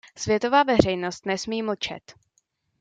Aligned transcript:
Světová 0.17 0.63
veřejnost 0.63 1.25
nesmí 1.25 1.63
mlčet. 1.63 2.13